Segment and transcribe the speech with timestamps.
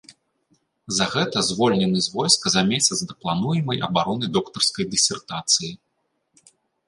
[0.99, 5.71] За гэта звольнены з войска за месяц да плануемай абароны доктарскай дысертацыі.